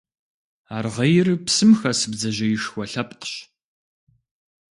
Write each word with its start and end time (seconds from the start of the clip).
Аргъейр 0.77 1.27
псым 1.45 1.71
хэс 1.79 1.99
бдзэжьеишхуэ 2.11 2.83
лъэпкъщ. 2.91 3.33